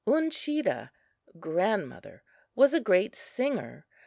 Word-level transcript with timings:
Uncheedah 0.07 0.89
(grandmother) 1.39 2.23
was 2.55 2.73
a 2.73 2.79
great 2.79 3.13
singer. 3.15 3.85